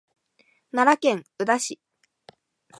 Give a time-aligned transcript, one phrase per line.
[0.71, 1.79] 奈良県宇陀市